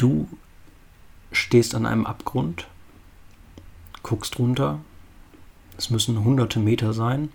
Du 0.00 0.26
stehst 1.30 1.74
an 1.74 1.84
einem 1.84 2.06
Abgrund, 2.06 2.66
guckst 4.02 4.38
runter, 4.38 4.80
es 5.76 5.90
müssen 5.90 6.24
hunderte 6.24 6.58
Meter 6.58 6.94
sein 6.94 7.28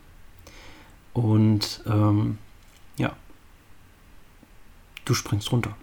und 1.13 1.83
ähm, 1.85 2.39
ja, 2.97 3.15
du 5.05 5.13
springst 5.13 5.51
runter. 5.51 5.75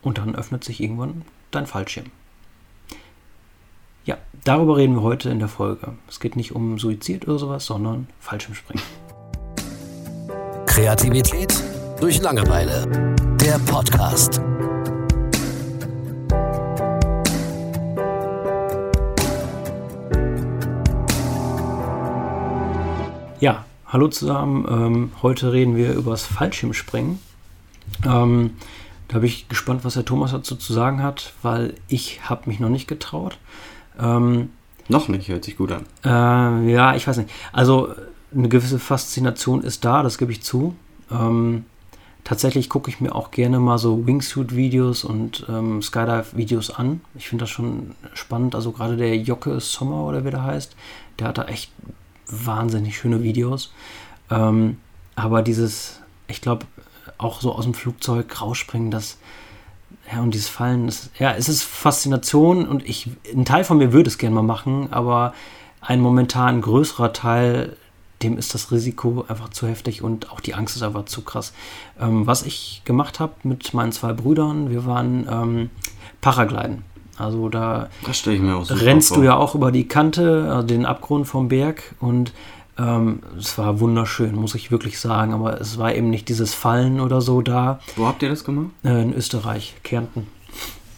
Und 0.00 0.18
dann 0.18 0.36
öffnet 0.36 0.62
sich 0.62 0.80
irgendwann 0.80 1.22
dein 1.50 1.66
Fallschirm. 1.66 2.06
Ja, 4.04 4.18
darüber 4.44 4.76
reden 4.76 4.94
wir 4.94 5.02
heute 5.02 5.28
in 5.28 5.40
der 5.40 5.48
Folge. 5.48 5.94
Es 6.06 6.20
geht 6.20 6.36
nicht 6.36 6.52
um 6.52 6.78
Suizid 6.78 7.26
oder 7.26 7.40
sowas, 7.40 7.66
sondern 7.66 8.06
Fallschirmspringen. 8.20 8.84
Kreativität 10.66 11.52
durch 11.98 12.20
Langeweile. 12.20 13.16
Der 13.40 13.58
Podcast. 13.58 14.40
Ja, 23.38 23.66
hallo 23.86 24.08
zusammen. 24.08 24.66
Ähm, 24.66 25.12
heute 25.22 25.52
reden 25.52 25.76
wir 25.76 25.92
über 25.92 26.12
das 26.12 26.24
Fallschirmspringen. 26.24 27.18
Ähm, 28.06 28.52
da 29.08 29.18
bin 29.18 29.26
ich 29.26 29.46
gespannt, 29.50 29.84
was 29.84 29.92
der 29.92 30.06
Thomas 30.06 30.30
dazu 30.30 30.56
zu 30.56 30.72
sagen 30.72 31.02
hat, 31.02 31.34
weil 31.42 31.74
ich 31.86 32.30
habe 32.30 32.48
mich 32.48 32.60
noch 32.60 32.70
nicht 32.70 32.88
getraut. 32.88 33.36
Ähm, 34.00 34.50
noch 34.88 35.08
nicht, 35.08 35.28
hört 35.28 35.44
sich 35.44 35.58
gut 35.58 35.70
an. 35.70 35.84
Äh, 36.02 36.72
ja, 36.72 36.94
ich 36.96 37.06
weiß 37.06 37.18
nicht. 37.18 37.30
Also 37.52 37.90
eine 38.34 38.48
gewisse 38.48 38.78
Faszination 38.78 39.60
ist 39.60 39.84
da, 39.84 40.02
das 40.02 40.16
gebe 40.16 40.32
ich 40.32 40.42
zu. 40.42 40.74
Ähm, 41.10 41.66
tatsächlich 42.24 42.70
gucke 42.70 42.88
ich 42.90 43.02
mir 43.02 43.14
auch 43.14 43.32
gerne 43.32 43.60
mal 43.60 43.76
so 43.76 44.06
Wingsuit-Videos 44.06 45.04
und 45.04 45.44
ähm, 45.50 45.82
Skydive-Videos 45.82 46.70
an. 46.70 47.02
Ich 47.14 47.28
finde 47.28 47.42
das 47.42 47.50
schon 47.50 47.90
spannend. 48.14 48.54
Also 48.54 48.72
gerade 48.72 48.96
der 48.96 49.14
Jocke 49.14 49.60
Sommer 49.60 50.04
oder 50.04 50.24
wie 50.24 50.30
der 50.30 50.42
heißt, 50.42 50.74
der 51.18 51.28
hat 51.28 51.36
da 51.36 51.44
echt 51.44 51.70
wahnsinnig 52.28 52.96
schöne 52.96 53.22
Videos. 53.22 53.72
Ähm, 54.30 54.78
aber 55.14 55.42
dieses, 55.42 56.00
ich 56.28 56.40
glaube, 56.40 56.66
auch 57.18 57.40
so 57.40 57.52
aus 57.52 57.64
dem 57.64 57.74
Flugzeug 57.74 58.40
rausspringen, 58.40 58.90
das, 58.90 59.18
ja, 60.12 60.20
und 60.20 60.32
dieses 60.34 60.48
Fallen, 60.48 60.86
das, 60.86 61.10
ja, 61.18 61.34
es 61.34 61.48
ist 61.48 61.62
Faszination 61.62 62.66
und 62.66 62.86
ich, 62.86 63.10
ein 63.34 63.44
Teil 63.44 63.64
von 63.64 63.78
mir 63.78 63.92
würde 63.92 64.08
es 64.08 64.18
gerne 64.18 64.34
mal 64.34 64.42
machen, 64.42 64.92
aber 64.92 65.32
ein 65.80 66.00
momentan 66.00 66.60
größerer 66.60 67.12
Teil, 67.12 67.76
dem 68.22 68.38
ist 68.38 68.54
das 68.54 68.72
Risiko 68.72 69.24
einfach 69.28 69.50
zu 69.50 69.66
heftig 69.68 70.02
und 70.02 70.30
auch 70.32 70.40
die 70.40 70.54
Angst 70.54 70.76
ist 70.76 70.82
einfach 70.82 71.04
zu 71.04 71.22
krass. 71.22 71.52
Ähm, 72.00 72.26
was 72.26 72.42
ich 72.42 72.82
gemacht 72.84 73.20
habe 73.20 73.34
mit 73.42 73.72
meinen 73.74 73.92
zwei 73.92 74.12
Brüdern, 74.12 74.70
wir 74.70 74.86
waren 74.86 75.26
ähm, 75.30 75.70
Paragliden. 76.20 76.84
Also 77.18 77.48
da 77.48 77.88
rennst 78.04 79.16
du 79.16 79.22
ja 79.22 79.36
auch 79.36 79.54
über 79.54 79.72
die 79.72 79.88
Kante, 79.88 80.48
also 80.50 80.66
den 80.66 80.84
Abgrund 80.84 81.26
vom 81.26 81.48
Berg 81.48 81.94
und 81.98 82.32
ähm, 82.78 83.20
es 83.38 83.56
war 83.56 83.80
wunderschön, 83.80 84.34
muss 84.34 84.54
ich 84.54 84.70
wirklich 84.70 85.00
sagen, 85.00 85.32
aber 85.32 85.60
es 85.60 85.78
war 85.78 85.94
eben 85.94 86.10
nicht 86.10 86.28
dieses 86.28 86.52
Fallen 86.52 87.00
oder 87.00 87.22
so 87.22 87.40
da. 87.40 87.80
Wo 87.96 88.06
habt 88.06 88.22
ihr 88.22 88.28
das 88.28 88.44
gemacht? 88.44 88.70
Äh, 88.84 89.02
in 89.02 89.14
Österreich, 89.14 89.74
Kärnten. 89.82 90.26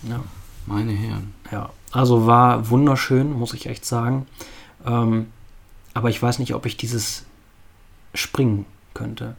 Ja. 0.09 0.21
Meine 0.67 0.93
Herren. 0.93 1.35
Ja, 1.53 1.71
also 1.93 2.27
war 2.27 2.69
wunderschön, 2.69 3.33
muss 3.33 3.55
ich 3.55 3.67
echt 3.67 3.85
sagen. 3.85 4.27
Ähm, 4.85 5.27
aber 5.95 6.11
ich 6.11 6.21
weiß 6.21 6.41
nicht, 6.41 6.55
ob 6.55 6.67
ich 6.67 6.77
dieses 6.77 7.25
springen 8.13 8.67
könnte. 8.93 9.37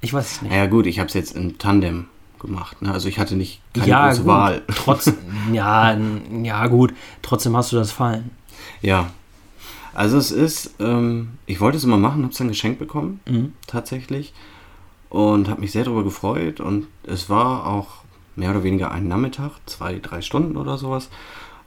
Ich 0.00 0.12
weiß 0.12 0.32
es 0.32 0.42
nicht. 0.42 0.52
Ja 0.52 0.66
gut, 0.66 0.86
ich 0.86 0.98
habe 0.98 1.08
es 1.08 1.14
jetzt 1.14 1.34
im 1.34 1.58
Tandem 1.58 2.06
gemacht. 2.40 2.82
Ne? 2.82 2.92
Also 2.92 3.08
ich 3.08 3.18
hatte 3.18 3.36
nicht 3.36 3.60
keine 3.74 3.86
ja, 3.86 4.08
große 4.08 4.22
gut. 4.22 4.28
Wahl. 4.28 4.62
Trotz, 4.74 5.12
ja, 5.52 5.96
ja 6.42 6.66
gut, 6.66 6.94
trotzdem 7.22 7.56
hast 7.56 7.72
du 7.72 7.76
das 7.76 7.92
Fallen. 7.92 8.30
Ja. 8.80 9.10
Also 9.94 10.18
es 10.18 10.32
ist, 10.32 10.74
ähm, 10.80 11.30
ich 11.46 11.60
wollte 11.60 11.76
es 11.76 11.84
immer 11.84 11.96
machen, 11.96 12.22
habe 12.22 12.32
es 12.32 12.38
dann 12.38 12.48
geschenkt 12.48 12.78
bekommen, 12.78 13.20
mhm. 13.26 13.52
tatsächlich. 13.66 14.32
Und 15.08 15.48
habe 15.48 15.60
mich 15.60 15.70
sehr 15.70 15.84
darüber 15.84 16.02
gefreut. 16.02 16.58
Und 16.60 16.88
es 17.04 17.30
war 17.30 17.66
auch 17.66 17.88
mehr 18.34 18.50
oder 18.50 18.64
weniger 18.64 18.90
ein 18.90 19.06
Nachmittag, 19.06 19.52
zwei, 19.66 20.00
drei 20.00 20.20
Stunden 20.20 20.56
oder 20.56 20.76
sowas. 20.78 21.10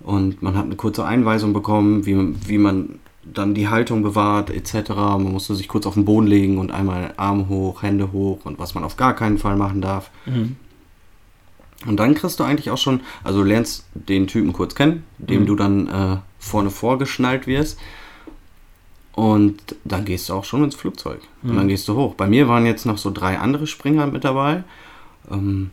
Und 0.01 0.41
man 0.41 0.57
hat 0.57 0.65
eine 0.65 0.75
kurze 0.75 1.05
Einweisung 1.05 1.53
bekommen, 1.53 2.05
wie, 2.05 2.35
wie 2.47 2.57
man 2.57 2.99
dann 3.33 3.53
die 3.53 3.67
Haltung 3.67 4.03
bewahrt 4.03 4.49
etc. 4.49 4.89
Man 4.89 5.31
musste 5.31 5.55
sich 5.55 5.67
kurz 5.67 5.85
auf 5.85 5.95
den 5.95 6.05
Boden 6.05 6.27
legen 6.27 6.57
und 6.57 6.71
einmal 6.71 7.13
Arme 7.17 7.47
hoch, 7.49 7.83
Hände 7.83 8.11
hoch 8.11 8.39
und 8.45 8.59
was 8.59 8.75
man 8.75 8.83
auf 8.83 8.97
gar 8.97 9.15
keinen 9.15 9.37
Fall 9.37 9.55
machen 9.55 9.81
darf. 9.81 10.09
Mhm. 10.25 10.55
Und 11.85 11.97
dann 11.97 12.15
kriegst 12.15 12.39
du 12.39 12.43
eigentlich 12.43 12.71
auch 12.71 12.77
schon, 12.77 13.01
also 13.23 13.39
du 13.39 13.45
lernst 13.45 13.85
den 13.93 14.27
Typen 14.27 14.51
kurz 14.51 14.73
kennen, 14.73 15.03
dem 15.17 15.41
mhm. 15.41 15.45
du 15.45 15.55
dann 15.55 15.87
äh, 15.87 16.17
vorne 16.39 16.69
vorgeschnallt 16.69 17.47
wirst. 17.47 17.79
Und 19.13 19.75
dann 19.83 20.05
gehst 20.05 20.29
du 20.29 20.33
auch 20.33 20.43
schon 20.43 20.63
ins 20.63 20.75
Flugzeug. 20.75 21.21
Mhm. 21.41 21.49
Und 21.49 21.55
dann 21.57 21.67
gehst 21.67 21.87
du 21.87 21.95
hoch. 21.95 22.15
Bei 22.15 22.27
mir 22.27 22.47
waren 22.47 22.65
jetzt 22.65 22.85
noch 22.85 22.97
so 22.97 23.11
drei 23.11 23.39
andere 23.39 23.67
Springer 23.67 24.07
mit 24.07 24.23
dabei. 24.23 24.63
Ähm, 25.31 25.71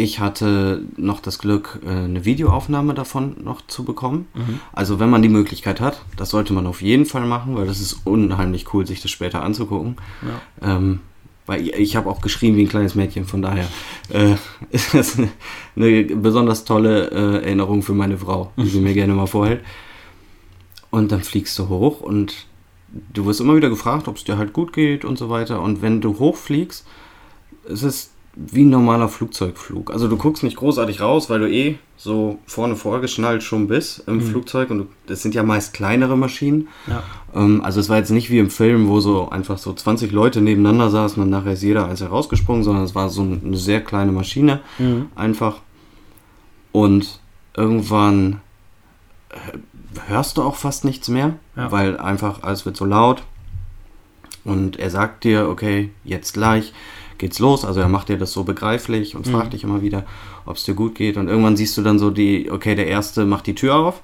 ich 0.00 0.18
hatte 0.18 0.82
noch 0.96 1.20
das 1.20 1.38
Glück, 1.38 1.80
äh, 1.84 1.90
eine 1.90 2.24
Videoaufnahme 2.24 2.94
davon 2.94 3.36
noch 3.44 3.60
zu 3.66 3.84
bekommen. 3.84 4.26
Mhm. 4.34 4.60
Also 4.72 4.98
wenn 4.98 5.10
man 5.10 5.20
die 5.20 5.28
Möglichkeit 5.28 5.80
hat, 5.80 6.00
das 6.16 6.30
sollte 6.30 6.52
man 6.52 6.66
auf 6.66 6.80
jeden 6.80 7.04
Fall 7.04 7.26
machen, 7.26 7.54
weil 7.54 7.66
das 7.66 7.80
ist 7.80 8.00
unheimlich 8.04 8.72
cool, 8.72 8.86
sich 8.86 9.02
das 9.02 9.10
später 9.10 9.42
anzugucken. 9.42 9.96
Ja. 10.22 10.76
Ähm, 10.76 11.00
weil 11.46 11.62
ich, 11.62 11.74
ich 11.74 11.96
habe 11.96 12.08
auch 12.08 12.22
geschrien 12.22 12.56
wie 12.56 12.62
ein 12.62 12.68
kleines 12.68 12.94
Mädchen, 12.94 13.26
von 13.26 13.42
daher 13.42 13.68
äh, 14.08 14.36
ist 14.70 14.94
das 14.94 15.18
eine, 15.18 15.28
eine 15.76 16.04
besonders 16.16 16.64
tolle 16.64 17.10
äh, 17.10 17.44
Erinnerung 17.44 17.82
für 17.82 17.94
meine 17.94 18.16
Frau, 18.16 18.52
die 18.56 18.68
sie 18.68 18.80
mir 18.80 18.94
gerne 18.94 19.12
mal 19.12 19.26
vorhält. 19.26 19.60
Und 20.90 21.12
dann 21.12 21.22
fliegst 21.22 21.58
du 21.58 21.68
hoch 21.68 22.00
und 22.00 22.46
du 23.12 23.26
wirst 23.26 23.40
immer 23.40 23.54
wieder 23.54 23.68
gefragt, 23.68 24.08
ob 24.08 24.16
es 24.16 24.24
dir 24.24 24.38
halt 24.38 24.54
gut 24.54 24.72
geht 24.72 25.04
und 25.04 25.18
so 25.18 25.28
weiter. 25.28 25.60
Und 25.60 25.82
wenn 25.82 26.00
du 26.00 26.18
hochfliegst, 26.18 26.86
es 27.68 27.82
ist 27.82 28.09
wie 28.36 28.64
ein 28.64 28.70
normaler 28.70 29.08
Flugzeugflug. 29.08 29.90
Also 29.90 30.06
du 30.06 30.16
guckst 30.16 30.42
nicht 30.42 30.56
großartig 30.56 31.00
raus, 31.00 31.28
weil 31.28 31.40
du 31.40 31.50
eh 31.50 31.78
so 31.96 32.38
vorne 32.46 32.76
vorgeschnallt 32.76 33.42
schon 33.42 33.66
bist 33.66 34.04
im 34.06 34.16
mhm. 34.16 34.22
Flugzeug 34.22 34.70
und 34.70 34.78
du, 34.78 34.86
das 35.06 35.22
sind 35.22 35.34
ja 35.34 35.42
meist 35.42 35.74
kleinere 35.74 36.16
Maschinen. 36.16 36.68
Ja. 36.86 37.02
Ähm, 37.34 37.60
also 37.64 37.80
es 37.80 37.88
war 37.88 37.98
jetzt 37.98 38.10
nicht 38.10 38.30
wie 38.30 38.38
im 38.38 38.50
Film, 38.50 38.88
wo 38.88 39.00
so 39.00 39.28
einfach 39.30 39.58
so 39.58 39.72
20 39.72 40.12
Leute 40.12 40.40
nebeneinander 40.40 40.90
saßen 40.90 41.20
und 41.22 41.28
nachher 41.28 41.52
ist 41.52 41.62
jeder 41.62 41.86
eins 41.86 42.00
herausgesprungen, 42.00 42.62
sondern 42.62 42.84
es 42.84 42.94
war 42.94 43.10
so 43.10 43.22
eine 43.22 43.56
sehr 43.56 43.82
kleine 43.82 44.12
Maschine 44.12 44.60
mhm. 44.78 45.08
einfach. 45.16 45.56
Und 46.72 47.20
irgendwann 47.56 48.40
hörst 50.06 50.36
du 50.36 50.42
auch 50.42 50.56
fast 50.56 50.84
nichts 50.84 51.08
mehr, 51.08 51.34
ja. 51.56 51.72
weil 51.72 51.98
einfach 51.98 52.42
alles 52.42 52.64
wird 52.64 52.76
so 52.76 52.84
laut. 52.84 53.22
Und 54.44 54.78
er 54.78 54.90
sagt 54.90 55.24
dir, 55.24 55.48
okay, 55.48 55.90
jetzt 56.04 56.32
gleich 56.32 56.72
geht's 57.20 57.38
los. 57.38 57.64
Also 57.64 57.80
er 57.80 57.88
macht 57.88 58.08
dir 58.08 58.18
das 58.18 58.32
so 58.32 58.42
begreiflich 58.42 59.14
und 59.14 59.26
mhm. 59.26 59.30
fragt 59.30 59.52
dich 59.52 59.62
immer 59.62 59.82
wieder, 59.82 60.04
ob 60.44 60.56
es 60.56 60.64
dir 60.64 60.74
gut 60.74 60.96
geht. 60.96 61.16
Und 61.16 61.28
irgendwann 61.28 61.56
siehst 61.56 61.78
du 61.78 61.82
dann 61.82 61.98
so 61.98 62.10
die, 62.10 62.50
okay, 62.50 62.74
der 62.74 62.88
erste 62.88 63.24
macht 63.24 63.46
die 63.46 63.54
Tür 63.54 63.76
auf 63.76 64.02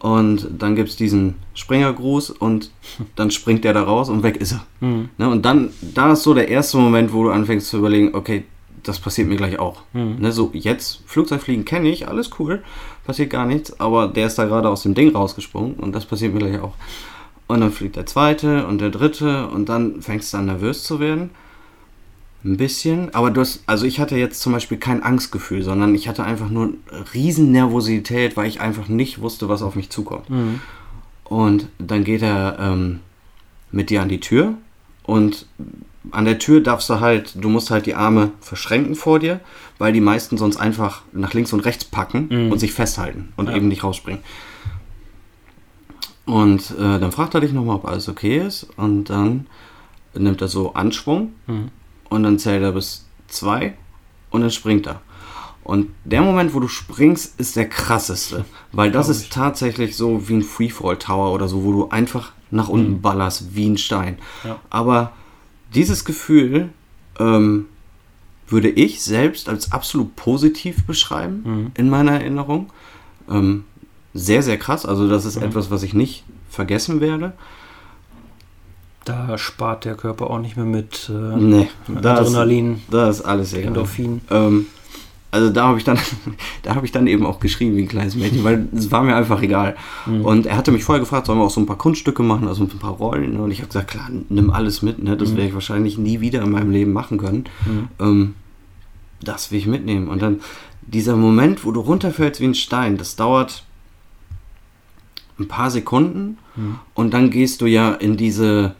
und 0.00 0.48
dann 0.58 0.76
gibt 0.76 0.90
es 0.90 0.96
diesen 0.96 1.36
Springergruß 1.54 2.30
und 2.30 2.70
dann 3.16 3.30
springt 3.30 3.64
der 3.64 3.72
da 3.72 3.82
raus 3.82 4.08
und 4.08 4.22
weg 4.22 4.36
ist 4.36 4.52
er. 4.52 4.64
Mhm. 4.80 5.08
Ne, 5.18 5.28
und 5.28 5.44
dann, 5.44 5.70
da 5.80 6.12
ist 6.12 6.22
so 6.22 6.34
der 6.34 6.48
erste 6.48 6.76
Moment, 6.76 7.12
wo 7.12 7.24
du 7.24 7.30
anfängst 7.30 7.68
zu 7.68 7.78
überlegen, 7.78 8.14
okay, 8.14 8.44
das 8.84 9.00
passiert 9.00 9.28
mir 9.28 9.36
gleich 9.36 9.58
auch. 9.58 9.82
Mhm. 9.92 10.16
Ne, 10.20 10.32
so 10.32 10.50
jetzt, 10.52 11.02
Flugzeugfliegen 11.06 11.64
kenne 11.64 11.88
ich, 11.88 12.06
alles 12.06 12.30
cool, 12.38 12.62
passiert 13.04 13.30
gar 13.30 13.46
nichts, 13.46 13.80
aber 13.80 14.06
der 14.06 14.28
ist 14.28 14.38
da 14.38 14.44
gerade 14.44 14.68
aus 14.68 14.82
dem 14.82 14.94
Ding 14.94 15.14
rausgesprungen 15.14 15.74
und 15.74 15.94
das 15.94 16.04
passiert 16.04 16.32
mir 16.32 16.40
gleich 16.40 16.60
auch. 16.60 16.74
Und 17.48 17.60
dann 17.60 17.72
fliegt 17.72 17.96
der 17.96 18.06
zweite 18.06 18.66
und 18.66 18.80
der 18.80 18.90
dritte 18.90 19.48
und 19.48 19.68
dann 19.68 20.02
fängst 20.02 20.32
du 20.32 20.36
an 20.36 20.46
nervös 20.46 20.84
zu 20.84 21.00
werden. 21.00 21.30
Ein 22.44 22.56
bisschen, 22.56 23.12
aber 23.14 23.32
du 23.32 23.40
hast, 23.40 23.64
also 23.66 23.84
ich 23.84 23.98
hatte 23.98 24.16
jetzt 24.16 24.40
zum 24.40 24.52
Beispiel 24.52 24.78
kein 24.78 25.02
Angstgefühl, 25.02 25.64
sondern 25.64 25.92
ich 25.96 26.06
hatte 26.06 26.22
einfach 26.22 26.50
nur 26.50 26.74
riesen 27.12 27.50
Nervosität, 27.50 28.36
weil 28.36 28.46
ich 28.46 28.60
einfach 28.60 28.86
nicht 28.86 29.20
wusste, 29.20 29.48
was 29.48 29.60
auf 29.60 29.74
mich 29.74 29.90
zukommt. 29.90 30.30
Mhm. 30.30 30.60
Und 31.24 31.68
dann 31.78 32.04
geht 32.04 32.22
er 32.22 32.58
ähm, 32.60 33.00
mit 33.72 33.90
dir 33.90 34.02
an 34.02 34.08
die 34.08 34.20
Tür 34.20 34.54
und 35.02 35.46
an 36.12 36.24
der 36.24 36.38
Tür 36.38 36.60
darfst 36.60 36.88
du 36.88 37.00
halt, 37.00 37.32
du 37.42 37.48
musst 37.48 37.72
halt 37.72 37.86
die 37.86 37.96
Arme 37.96 38.30
verschränken 38.40 38.94
vor 38.94 39.18
dir, 39.18 39.40
weil 39.78 39.92
die 39.92 40.00
meisten 40.00 40.38
sonst 40.38 40.58
einfach 40.58 41.02
nach 41.12 41.34
links 41.34 41.52
und 41.52 41.60
rechts 41.60 41.84
packen 41.84 42.28
mhm. 42.30 42.52
und 42.52 42.60
sich 42.60 42.72
festhalten 42.72 43.32
und 43.36 43.48
ja. 43.48 43.56
eben 43.56 43.66
nicht 43.66 43.82
rausspringen. 43.82 44.22
Und 46.24 46.70
äh, 46.78 47.00
dann 47.00 47.10
fragt 47.10 47.34
er 47.34 47.40
dich 47.40 47.52
nochmal, 47.52 47.76
ob 47.76 47.84
alles 47.84 48.08
okay 48.08 48.38
ist 48.38 48.68
und 48.76 49.10
dann 49.10 49.48
nimmt 50.14 50.40
er 50.40 50.48
so 50.48 50.74
Anschwung 50.74 51.32
mhm 51.48 51.70
und 52.08 52.22
dann 52.22 52.38
zählt 52.38 52.62
er 52.62 52.72
bis 52.72 53.06
zwei 53.28 53.74
und 54.30 54.40
dann 54.42 54.50
springt 54.50 54.86
er. 54.86 55.00
Und 55.64 55.90
der 56.04 56.22
Moment, 56.22 56.54
wo 56.54 56.60
du 56.60 56.68
springst, 56.68 57.38
ist 57.38 57.56
der 57.56 57.68
krasseste, 57.68 58.46
weil 58.72 58.90
das 58.90 59.10
ist 59.10 59.30
tatsächlich 59.32 59.96
so 59.96 60.26
wie 60.28 60.34
ein 60.36 60.42
Freefall 60.42 60.96
Tower 60.96 61.32
oder 61.34 61.46
so, 61.46 61.62
wo 61.62 61.72
du 61.72 61.88
einfach 61.90 62.32
nach 62.50 62.68
unten 62.70 62.92
mhm. 62.92 63.00
ballerst 63.02 63.54
wie 63.54 63.68
ein 63.68 63.76
Stein. 63.76 64.16
Ja. 64.44 64.58
Aber 64.70 65.12
dieses 65.74 66.06
Gefühl 66.06 66.70
ähm, 67.18 67.66
würde 68.46 68.70
ich 68.70 69.02
selbst 69.02 69.50
als 69.50 69.72
absolut 69.72 70.16
positiv 70.16 70.84
beschreiben 70.86 71.42
Mhm. 71.44 71.70
in 71.74 71.90
meiner 71.90 72.12
Erinnerung. 72.12 72.70
Ähm, 73.28 73.64
sehr, 74.14 74.42
sehr 74.42 74.56
krass. 74.56 74.86
Also 74.86 75.06
das 75.06 75.26
ist 75.26 75.36
Mhm. 75.36 75.42
etwas, 75.42 75.70
was 75.70 75.82
ich 75.82 75.92
nicht 75.92 76.24
vergessen 76.48 77.02
werde. 77.02 77.34
Da 79.08 79.38
spart 79.38 79.84
der 79.84 79.94
Körper 79.94 80.28
auch 80.30 80.40
nicht 80.40 80.56
mehr 80.56 80.66
mit 80.66 81.10
äh, 81.12 81.36
Nee, 81.36 81.68
da 81.88 82.14
ist, 82.18 82.28
Adrenalin, 82.28 82.82
da 82.90 83.08
ist 83.08 83.22
alles 83.22 83.52
egal. 83.54 83.68
Endorphin. 83.68 84.20
Ähm, 84.30 84.66
also 85.30 85.50
da 85.50 85.66
habe 85.68 85.78
ich 85.78 85.84
dann, 85.84 85.98
da 86.62 86.74
habe 86.74 86.86
ich 86.86 86.92
dann 86.92 87.06
eben 87.06 87.26
auch 87.26 87.40
geschrieben 87.40 87.76
wie 87.76 87.82
ein 87.82 87.88
kleines 87.88 88.14
Mädchen, 88.16 88.44
weil 88.44 88.66
es 88.74 88.90
war 88.90 89.02
mir 89.02 89.14
einfach 89.16 89.42
egal. 89.42 89.76
Mhm. 90.06 90.24
Und 90.24 90.46
er 90.46 90.56
hatte 90.56 90.72
mich 90.72 90.84
vorher 90.84 91.00
gefragt, 91.00 91.26
sollen 91.26 91.38
wir 91.38 91.44
auch 91.44 91.50
so 91.50 91.60
ein 91.60 91.66
paar 91.66 91.78
Kunststücke 91.78 92.22
machen, 92.22 92.48
also 92.48 92.64
ein 92.64 92.68
paar 92.68 92.92
Rollen. 92.92 93.36
Und 93.38 93.50
ich 93.50 93.58
habe 93.60 93.68
gesagt, 93.68 93.90
klar, 93.90 94.08
nimm 94.28 94.50
alles 94.50 94.82
mit. 94.82 95.02
Ne? 95.02 95.16
Das 95.16 95.30
Mhm. 95.30 95.36
werde 95.36 95.48
ich 95.48 95.54
wahrscheinlich 95.54 95.98
nie 95.98 96.20
wieder 96.20 96.42
in 96.42 96.50
meinem 96.50 96.70
Leben 96.70 96.92
machen 96.92 97.18
können. 97.18 97.44
Mhm. 97.66 97.88
Ähm, 98.00 98.34
das 99.22 99.50
will 99.50 99.58
ich 99.58 99.66
mitnehmen. 99.66 100.08
Und 100.08 100.22
dann 100.22 100.40
dieser 100.82 101.16
Moment, 101.16 101.64
wo 101.64 101.72
du 101.72 101.80
runterfällst 101.80 102.40
wie 102.40 102.46
ein 102.46 102.54
Stein, 102.54 102.96
das 102.96 103.16
dauert 103.16 103.64
ein 105.38 105.48
paar 105.48 105.70
Sekunden. 105.70 106.38
Mhm. 106.56 106.78
Und 106.94 107.14
dann 107.14 107.30
gehst 107.30 107.60
du 107.60 107.66
ja 107.66 107.92
in 107.92 108.16
diese, 108.16 108.74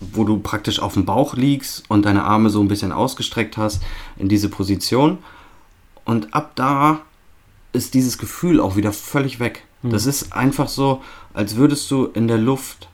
wo 0.00 0.24
du 0.24 0.38
praktisch 0.38 0.80
auf 0.80 0.94
dem 0.94 1.04
Bauch 1.04 1.34
liegst 1.34 1.84
und 1.88 2.04
deine 2.04 2.24
Arme 2.24 2.50
so 2.50 2.60
ein 2.60 2.68
bisschen 2.68 2.92
ausgestreckt 2.92 3.56
hast, 3.56 3.82
in 4.16 4.28
diese 4.28 4.48
Position. 4.48 5.18
Und 6.04 6.34
ab 6.34 6.52
da 6.54 7.00
ist 7.72 7.94
dieses 7.94 8.18
Gefühl 8.18 8.60
auch 8.60 8.76
wieder 8.76 8.92
völlig 8.92 9.40
weg. 9.40 9.64
Mhm. 9.82 9.90
Das 9.90 10.06
ist 10.06 10.32
einfach 10.32 10.68
so, 10.68 11.02
als 11.34 11.56
würdest 11.56 11.90
du 11.90 12.06
in 12.06 12.28
der 12.28 12.38
Luft 12.38 12.88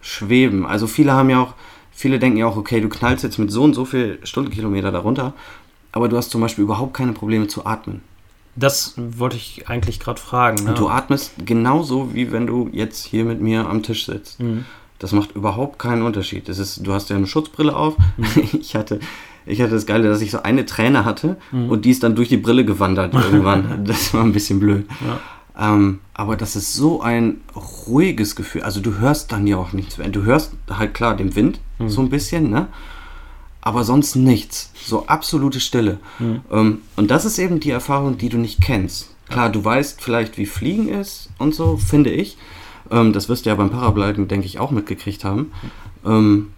schweben. 0.00 0.66
Also 0.66 0.86
viele 0.86 1.12
haben 1.12 1.30
ja 1.30 1.40
auch, 1.40 1.54
viele 1.92 2.18
denken 2.18 2.38
ja 2.38 2.46
auch, 2.46 2.56
okay, 2.56 2.80
du 2.80 2.88
knallst 2.88 3.24
jetzt 3.24 3.38
mit 3.38 3.50
so 3.50 3.62
und 3.62 3.74
so 3.74 3.84
viel 3.84 4.18
Stundenkilometer 4.24 4.90
darunter, 4.90 5.34
aber 5.92 6.08
du 6.08 6.16
hast 6.16 6.30
zum 6.30 6.40
Beispiel 6.40 6.64
überhaupt 6.64 6.94
keine 6.94 7.12
Probleme 7.12 7.46
zu 7.46 7.66
atmen. 7.66 8.02
Das 8.54 8.94
wollte 8.96 9.36
ich 9.36 9.68
eigentlich 9.68 9.98
gerade 9.98 10.20
fragen. 10.20 10.64
Ne? 10.64 10.70
Und 10.70 10.78
du 10.78 10.88
atmest 10.88 11.32
genauso, 11.44 12.14
wie 12.14 12.32
wenn 12.32 12.46
du 12.46 12.68
jetzt 12.72 13.04
hier 13.06 13.24
mit 13.24 13.40
mir 13.40 13.66
am 13.66 13.82
Tisch 13.82 14.06
sitzt. 14.06 14.40
Mhm. 14.40 14.66
Das 15.02 15.12
macht 15.12 15.32
überhaupt 15.34 15.78
keinen 15.78 16.02
Unterschied. 16.02 16.48
Das 16.48 16.58
ist, 16.58 16.86
du 16.86 16.92
hast 16.92 17.10
ja 17.10 17.16
eine 17.16 17.26
Schutzbrille 17.26 17.74
auf. 17.76 17.96
Mhm. 18.16 18.26
Ich, 18.60 18.76
hatte, 18.76 19.00
ich 19.46 19.60
hatte 19.60 19.72
das 19.74 19.84
Geile, 19.86 20.08
dass 20.08 20.20
ich 20.20 20.30
so 20.30 20.42
eine 20.42 20.64
Träne 20.64 21.04
hatte 21.04 21.36
Mhm. 21.50 21.70
und 21.70 21.84
die 21.84 21.90
ist 21.90 22.02
dann 22.04 22.14
durch 22.14 22.28
die 22.28 22.36
Brille 22.36 22.64
gewandert 22.64 23.12
irgendwann. 23.12 23.84
das 23.84 24.14
war 24.14 24.22
ein 24.22 24.32
bisschen 24.32 24.60
blöd. 24.60 24.86
Ja. 25.04 25.74
Ähm, 25.74 25.98
aber 26.14 26.36
das 26.36 26.54
ist 26.56 26.72
so 26.74 27.02
ein 27.02 27.40
ruhiges 27.86 28.36
Gefühl. 28.36 28.62
Also 28.62 28.80
du 28.80 28.98
hörst 28.98 29.32
dann 29.32 29.46
ja 29.46 29.56
auch 29.58 29.72
nichts 29.72 29.98
mehr. 29.98 30.08
Du 30.08 30.22
hörst 30.22 30.52
halt 30.70 30.94
klar 30.94 31.16
den 31.16 31.34
Wind 31.36 31.58
Mhm. 31.78 31.88
so 31.88 32.00
ein 32.00 32.08
bisschen, 32.10 32.48
ne? 32.48 32.68
Aber 33.60 33.84
sonst 33.84 34.14
nichts. 34.16 34.70
So 34.84 35.06
absolute 35.08 35.58
Stille. 35.60 35.98
Mhm. 36.20 36.40
Ähm, 36.50 36.78
und 36.96 37.10
das 37.10 37.24
ist 37.24 37.38
eben 37.38 37.58
die 37.60 37.70
Erfahrung, 37.70 38.18
die 38.18 38.28
du 38.28 38.38
nicht 38.38 38.60
kennst. 38.60 39.10
Klar, 39.28 39.50
du 39.50 39.64
weißt 39.64 40.00
vielleicht, 40.00 40.36
wie 40.38 40.46
Fliegen 40.46 40.88
ist 40.88 41.28
und 41.38 41.54
so, 41.54 41.76
finde 41.76 42.10
ich. 42.10 42.36
Ähm, 42.90 43.12
das 43.12 43.28
wirst 43.28 43.44
du 43.46 43.50
ja 43.50 43.56
beim 43.56 43.70
Paragliden, 43.70 44.28
denke 44.28 44.46
ich, 44.46 44.58
auch 44.58 44.70
mitgekriegt 44.70 45.24
haben. 45.24 45.52
Ähm, 46.04 46.50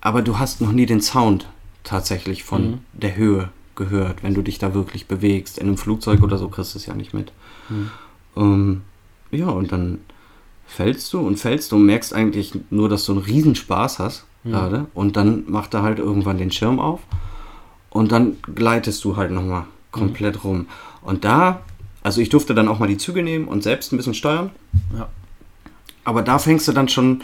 aber 0.00 0.22
du 0.22 0.38
hast 0.38 0.60
noch 0.60 0.72
nie 0.72 0.86
den 0.86 1.00
Sound 1.00 1.46
tatsächlich 1.84 2.44
von 2.44 2.62
Mhm. 2.72 2.78
der 2.92 3.16
Höhe 3.16 3.48
gehört, 3.76 4.22
wenn 4.22 4.34
du 4.34 4.42
dich 4.42 4.58
da 4.58 4.74
wirklich 4.74 5.06
bewegst. 5.06 5.58
In 5.58 5.66
einem 5.68 5.76
Flugzeug 5.78 6.22
oder 6.22 6.38
so 6.38 6.48
kriegst 6.48 6.74
du 6.74 6.78
es 6.78 6.86
ja 6.86 6.94
nicht 6.94 7.14
mit. 7.14 7.32
Mhm. 7.68 7.90
Ähm, 8.36 8.80
ja, 9.30 9.46
und 9.48 9.72
dann 9.72 9.98
fällst 10.66 11.12
du 11.12 11.20
und 11.20 11.38
fällst 11.38 11.72
du 11.72 11.76
und 11.76 11.86
merkst 11.86 12.14
eigentlich 12.14 12.52
nur, 12.70 12.88
dass 12.88 13.04
du 13.06 13.12
einen 13.12 13.22
Riesenspaß 13.22 13.98
hast 13.98 14.24
Mhm. 14.44 14.50
gerade. 14.50 14.86
Und 14.94 15.16
dann 15.16 15.44
macht 15.48 15.74
er 15.74 15.82
halt 15.82 15.98
irgendwann 15.98 16.38
den 16.38 16.50
Schirm 16.50 16.78
auf 16.80 17.00
und 17.90 18.10
dann 18.12 18.36
gleitest 18.54 19.04
du 19.04 19.16
halt 19.16 19.30
nochmal 19.30 19.64
komplett 19.90 20.42
rum. 20.44 20.66
Und 21.02 21.24
da, 21.24 21.60
also 22.02 22.20
ich 22.20 22.28
durfte 22.30 22.54
dann 22.54 22.68
auch 22.68 22.78
mal 22.78 22.88
die 22.88 22.96
Züge 22.98 23.22
nehmen 23.22 23.46
und 23.46 23.62
selbst 23.62 23.92
ein 23.92 23.96
bisschen 23.98 24.14
steuern. 24.14 24.50
Ja. 24.96 25.08
Aber 26.04 26.22
da 26.22 26.38
fängst 26.38 26.66
du 26.68 26.72
dann 26.72 26.88
schon, 26.88 27.22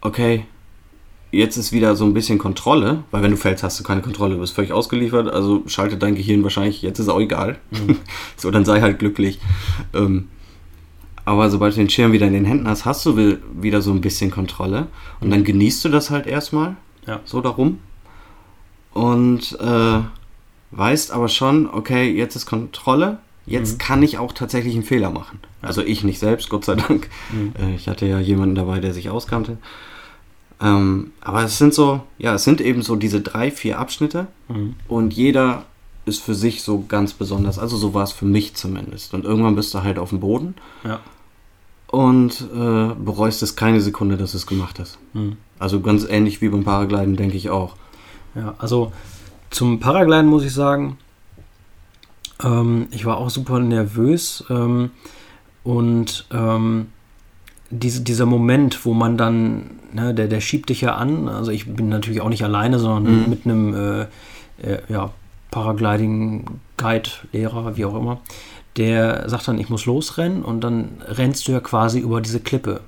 okay, 0.00 0.44
jetzt 1.30 1.56
ist 1.56 1.72
wieder 1.72 1.94
so 1.94 2.04
ein 2.04 2.14
bisschen 2.14 2.38
Kontrolle, 2.38 3.04
weil 3.10 3.22
wenn 3.22 3.30
du 3.32 3.36
fällst, 3.36 3.62
hast 3.62 3.78
du 3.78 3.84
keine 3.84 4.00
Kontrolle, 4.02 4.34
du 4.34 4.40
bist 4.40 4.54
völlig 4.54 4.72
ausgeliefert, 4.72 5.28
also 5.32 5.62
schaltet 5.66 6.02
dein 6.02 6.14
Gehirn 6.14 6.42
wahrscheinlich, 6.42 6.82
jetzt 6.82 6.98
ist 6.98 7.08
auch 7.08 7.20
egal. 7.20 7.58
so, 8.36 8.50
dann 8.50 8.64
sei 8.64 8.80
halt 8.80 8.98
glücklich. 8.98 9.38
Ähm, 9.94 10.28
aber 11.24 11.50
sobald 11.50 11.74
du 11.74 11.80
den 11.80 11.90
Schirm 11.90 12.12
wieder 12.12 12.26
in 12.26 12.32
den 12.32 12.46
Händen 12.46 12.66
hast, 12.66 12.86
hast 12.86 13.04
du 13.04 13.36
wieder 13.60 13.82
so 13.82 13.92
ein 13.92 14.00
bisschen 14.00 14.30
Kontrolle. 14.30 14.86
Und 15.20 15.30
dann 15.30 15.44
genießt 15.44 15.84
du 15.84 15.90
das 15.90 16.08
halt 16.10 16.26
erstmal 16.26 16.76
Ja. 17.06 17.20
so 17.26 17.40
darum. 17.42 17.78
Und 18.94 19.58
äh, 19.60 20.00
weißt 20.70 21.12
aber 21.12 21.28
schon, 21.28 21.68
okay, 21.70 22.10
jetzt 22.10 22.34
ist 22.34 22.46
Kontrolle. 22.46 23.18
Jetzt 23.46 23.74
Mhm. 23.74 23.78
kann 23.78 24.02
ich 24.02 24.18
auch 24.18 24.32
tatsächlich 24.32 24.74
einen 24.74 24.82
Fehler 24.84 25.10
machen. 25.10 25.38
Also 25.62 25.82
ich 25.82 26.04
nicht 26.04 26.18
selbst, 26.18 26.48
Gott 26.50 26.64
sei 26.64 26.76
Dank. 26.76 27.08
Mhm. 27.32 27.52
Äh, 27.58 27.74
ich 27.74 27.88
hatte 27.88 28.06
ja 28.06 28.18
jemanden 28.20 28.54
dabei, 28.54 28.78
der 28.80 28.94
sich 28.94 29.10
auskannte. 29.10 29.58
Ähm, 30.60 31.12
aber 31.20 31.42
es 31.44 31.58
sind 31.58 31.72
so, 31.74 32.00
ja, 32.18 32.34
es 32.34 32.44
sind 32.44 32.60
eben 32.60 32.82
so 32.82 32.96
diese 32.96 33.20
drei, 33.20 33.50
vier 33.50 33.78
Abschnitte 33.78 34.26
Mhm. 34.48 34.74
und 34.88 35.14
jeder 35.14 35.64
ist 36.04 36.22
für 36.22 36.34
sich 36.34 36.62
so 36.62 36.84
ganz 36.88 37.12
besonders. 37.12 37.58
Also 37.58 37.76
so 37.76 37.92
war 37.94 38.02
es 38.04 38.12
für 38.12 38.24
mich 38.24 38.54
zumindest. 38.54 39.12
Und 39.14 39.24
irgendwann 39.24 39.54
bist 39.56 39.74
du 39.74 39.82
halt 39.82 39.98
auf 39.98 40.08
dem 40.10 40.20
Boden 40.20 40.54
Ja. 40.84 41.00
und 41.88 42.40
äh, 42.54 42.94
bereust 42.94 43.42
es 43.42 43.56
keine 43.56 43.80
Sekunde, 43.80 44.16
dass 44.16 44.32
du 44.32 44.38
es 44.38 44.46
gemacht 44.46 44.78
hast. 44.78 44.98
Mhm. 45.12 45.36
Also 45.58 45.80
ganz 45.80 46.04
ähnlich 46.08 46.40
wie 46.40 46.48
beim 46.48 46.64
Paragliden, 46.64 47.16
denke 47.16 47.36
ich 47.36 47.50
auch. 47.50 47.76
Ja, 48.34 48.54
also 48.58 48.92
zum 49.50 49.80
Paragliden 49.80 50.26
muss 50.26 50.44
ich 50.44 50.52
sagen, 50.54 50.98
ähm, 52.42 52.86
ich 52.90 53.04
war 53.04 53.16
auch 53.18 53.30
super 53.30 53.58
nervös 53.58 54.44
ähm, 54.50 54.90
und 55.68 56.24
ähm, 56.32 56.86
diese, 57.68 58.00
dieser 58.00 58.24
Moment, 58.24 58.86
wo 58.86 58.94
man 58.94 59.18
dann, 59.18 59.72
ne, 59.92 60.14
der, 60.14 60.26
der 60.26 60.40
schiebt 60.40 60.70
dich 60.70 60.80
ja 60.80 60.94
an, 60.94 61.28
also 61.28 61.50
ich 61.50 61.70
bin 61.70 61.90
natürlich 61.90 62.22
auch 62.22 62.30
nicht 62.30 62.42
alleine, 62.42 62.78
sondern 62.78 63.24
Mhm. 63.24 63.28
mit 63.28 63.44
einem 63.44 63.74
äh, 63.74 64.00
äh, 64.62 64.78
ja, 64.88 65.10
Paragliding-Guide, 65.50 67.10
Lehrer, 67.32 67.76
wie 67.76 67.84
auch 67.84 67.94
immer, 67.94 68.20
der 68.78 69.28
sagt 69.28 69.46
dann, 69.46 69.58
ich 69.58 69.68
muss 69.68 69.84
losrennen 69.84 70.42
und 70.42 70.62
dann 70.62 71.02
rennst 71.06 71.46
du 71.46 71.52
ja 71.52 71.60
quasi 71.60 71.98
über 71.98 72.22
diese 72.22 72.40
Klippe. 72.40 72.80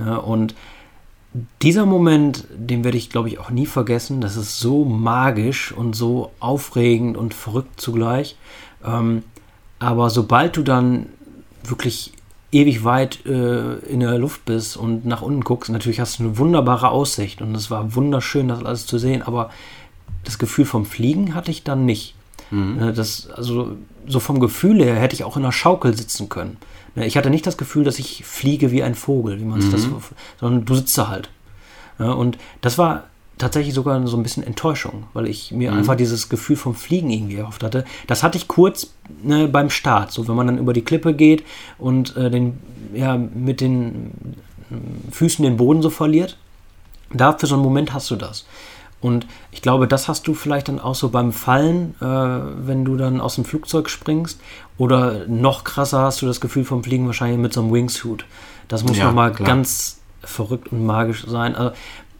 Ne, 0.00 0.20
und 0.20 0.56
dieser 1.62 1.86
Moment, 1.86 2.44
den 2.56 2.82
werde 2.82 2.98
ich, 2.98 3.08
glaube 3.08 3.28
ich, 3.28 3.38
auch 3.38 3.50
nie 3.50 3.66
vergessen. 3.66 4.20
Das 4.20 4.36
ist 4.36 4.58
so 4.58 4.84
magisch 4.84 5.70
und 5.70 5.94
so 5.94 6.32
aufregend 6.40 7.16
und 7.16 7.34
verrückt 7.34 7.80
zugleich. 7.80 8.36
Ähm, 8.84 9.22
aber 9.78 10.10
sobald 10.10 10.56
du 10.56 10.64
dann 10.64 11.06
wirklich 11.62 12.12
ewig 12.56 12.84
weit 12.84 13.24
äh, 13.26 13.74
in 13.86 14.00
der 14.00 14.18
Luft 14.18 14.44
bist 14.44 14.76
und 14.76 15.04
nach 15.06 15.22
unten 15.22 15.42
guckst, 15.42 15.70
natürlich 15.70 16.00
hast 16.00 16.18
du 16.18 16.24
eine 16.24 16.38
wunderbare 16.38 16.88
Aussicht 16.90 17.42
und 17.42 17.54
es 17.54 17.70
war 17.70 17.94
wunderschön, 17.94 18.48
das 18.48 18.64
alles 18.64 18.86
zu 18.86 18.98
sehen, 18.98 19.22
aber 19.22 19.50
das 20.24 20.38
Gefühl 20.38 20.64
vom 20.64 20.86
Fliegen 20.86 21.34
hatte 21.34 21.50
ich 21.50 21.62
dann 21.64 21.84
nicht. 21.84 22.14
Äh, 22.50 22.92
Das, 22.92 23.28
also 23.30 23.76
so 24.06 24.20
vom 24.20 24.40
Gefühl 24.40 24.82
her 24.82 24.94
hätte 24.96 25.14
ich 25.14 25.24
auch 25.24 25.36
in 25.36 25.42
einer 25.44 25.52
Schaukel 25.52 25.96
sitzen 25.96 26.28
können. 26.28 26.56
Ne, 26.94 27.06
Ich 27.06 27.16
hatte 27.16 27.30
nicht 27.30 27.46
das 27.46 27.56
Gefühl, 27.56 27.84
dass 27.84 27.98
ich 27.98 28.24
fliege 28.24 28.70
wie 28.70 28.82
ein 28.82 28.94
Vogel, 28.94 29.38
wie 29.40 29.44
man 29.44 29.60
sich 29.60 29.70
das, 29.72 29.82
sondern 30.40 30.64
du 30.64 30.74
sitzt 30.74 30.96
da 30.96 31.08
halt. 31.08 31.28
Und 31.98 32.38
das 32.60 32.78
war 32.78 33.04
tatsächlich 33.38 33.74
sogar 33.74 34.06
so 34.06 34.16
ein 34.16 34.22
bisschen 34.22 34.42
Enttäuschung, 34.42 35.04
weil 35.12 35.26
ich 35.26 35.52
mir 35.52 35.72
einfach 35.72 35.94
dieses 35.94 36.28
Gefühl 36.28 36.56
vom 36.56 36.74
Fliegen 36.74 37.10
irgendwie 37.10 37.36
erhofft 37.36 37.62
hatte. 37.62 37.84
Das 38.06 38.22
hatte 38.22 38.38
ich 38.38 38.48
kurz 38.48 38.94
ne, 39.22 39.46
beim 39.46 39.68
Start, 39.68 40.10
so 40.10 40.26
wenn 40.26 40.36
man 40.36 40.46
dann 40.46 40.58
über 40.58 40.72
die 40.72 40.82
Klippe 40.82 41.14
geht 41.14 41.44
und 41.78 42.16
äh, 42.16 42.30
den, 42.30 42.58
ja, 42.94 43.16
mit 43.16 43.60
den 43.60 44.12
äh, 44.70 45.12
Füßen 45.12 45.44
den 45.44 45.58
Boden 45.58 45.82
so 45.82 45.90
verliert. 45.90 46.38
Da 47.12 47.32
für 47.32 47.46
so 47.46 47.54
einen 47.54 47.62
Moment 47.62 47.92
hast 47.92 48.10
du 48.10 48.16
das. 48.16 48.46
Und 49.00 49.26
ich 49.52 49.62
glaube, 49.62 49.86
das 49.86 50.08
hast 50.08 50.26
du 50.26 50.34
vielleicht 50.34 50.68
dann 50.68 50.80
auch 50.80 50.94
so 50.94 51.10
beim 51.10 51.32
Fallen, 51.32 51.94
äh, 52.00 52.04
wenn 52.04 52.84
du 52.84 52.96
dann 52.96 53.20
aus 53.20 53.34
dem 53.34 53.44
Flugzeug 53.44 53.90
springst. 53.90 54.40
Oder 54.78 55.26
noch 55.28 55.64
krasser 55.64 56.00
hast 56.00 56.22
du 56.22 56.26
das 56.26 56.40
Gefühl 56.40 56.64
vom 56.64 56.82
Fliegen 56.82 57.06
wahrscheinlich 57.06 57.38
mit 57.38 57.52
so 57.52 57.60
einem 57.60 57.72
Wingsuit. 57.72 58.24
Das 58.68 58.82
muss 58.82 58.96
Ja, 58.96 59.04
nochmal 59.04 59.32
ganz 59.32 60.00
verrückt 60.22 60.72
und 60.72 60.84
magisch 60.84 61.24
sein. 61.26 61.54
Also, 61.54 61.74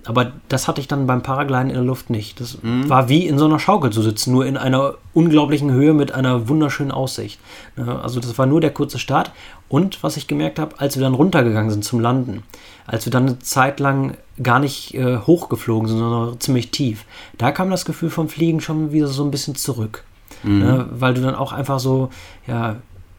aber 0.06 0.32
das 0.48 0.68
hatte 0.68 0.80
ich 0.80 0.88
dann 0.88 1.06
beim 1.06 1.22
Paragliden 1.22 1.68
in 1.68 1.74
der 1.74 1.84
Luft 1.84 2.10
nicht. 2.10 2.40
Das 2.40 2.58
Mhm. 2.62 2.88
war 2.88 3.08
wie 3.08 3.26
in 3.26 3.38
so 3.38 3.44
einer 3.46 3.58
Schaukel 3.58 3.90
zu 3.90 4.02
sitzen, 4.02 4.32
nur 4.32 4.46
in 4.46 4.56
einer 4.56 4.94
unglaublichen 5.14 5.70
Höhe 5.70 5.92
mit 5.94 6.12
einer 6.12 6.48
wunderschönen 6.48 6.90
Aussicht. 6.92 7.40
Ja, 7.76 8.00
Also 8.00 8.20
das 8.20 8.36
war 8.38 8.46
nur 8.46 8.60
der 8.60 8.70
kurze 8.72 8.98
Start. 8.98 9.30
Und 9.68 10.02
was 10.02 10.16
ich 10.16 10.26
gemerkt 10.28 10.58
habe, 10.58 10.76
als 10.78 10.96
wir 10.96 11.02
dann 11.02 11.14
runtergegangen 11.14 11.70
sind 11.70 11.84
zum 11.84 11.98
Landen, 12.00 12.42
als 12.86 13.04
wir 13.04 13.10
dann 13.10 13.26
eine 13.26 13.38
Zeit 13.40 13.80
lang 13.80 14.16
gar 14.42 14.60
nicht 14.60 14.94
äh, 14.94 15.18
hochgeflogen 15.18 15.88
sind, 15.88 15.98
sondern 15.98 16.38
ziemlich 16.40 16.70
tief, 16.70 17.04
da 17.38 17.50
kam 17.50 17.70
das 17.70 17.84
Gefühl 17.84 18.10
vom 18.10 18.28
Fliegen 18.28 18.60
schon 18.60 18.92
wieder 18.92 19.08
so 19.08 19.24
ein 19.24 19.30
bisschen 19.30 19.54
zurück. 19.56 20.04
Ne, 20.42 20.86
weil 20.92 21.14
du 21.14 21.22
dann 21.22 21.34
auch 21.34 21.52
einfach 21.52 21.80
so, 21.80 22.10
ja, 22.46 22.76